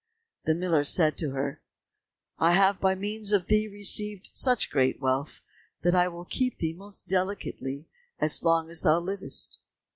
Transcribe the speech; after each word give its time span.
The 0.45 0.55
miller 0.55 0.83
said 0.83 1.15
to 1.19 1.29
her, 1.33 1.61
"I 2.39 2.53
have 2.53 2.79
by 2.81 2.95
means 2.95 3.31
of 3.31 3.45
thee 3.45 3.67
received 3.67 4.31
such 4.33 4.71
great 4.71 4.99
wealth 4.99 5.41
that 5.83 5.93
I 5.93 6.07
will 6.07 6.25
keep 6.25 6.57
thee 6.57 6.73
most 6.73 7.07
delicately 7.07 7.87
as 8.17 8.41
long 8.43 8.71
as 8.71 8.81
thou 8.81 8.97
livest." 8.99 9.59